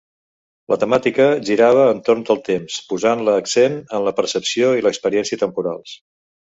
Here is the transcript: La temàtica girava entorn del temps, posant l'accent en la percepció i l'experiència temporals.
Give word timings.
La 0.71 0.77
temàtica 0.83 1.27
girava 1.49 1.83
entorn 1.97 2.25
del 2.31 2.41
temps, 2.49 2.81
posant 2.95 3.23
l'accent 3.31 3.79
en 3.99 4.09
la 4.09 4.19
percepció 4.23 4.77
i 4.81 4.87
l'experiència 4.89 5.45
temporals. 5.47 5.99